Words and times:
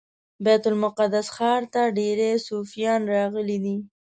بیت 0.43 0.63
المقدس 0.69 1.27
ښار 1.35 1.61
ته 1.73 1.81
ډیری 1.97 2.31
صوفیان 2.47 3.01
راغلي 3.13 3.57
دي. 3.65 3.77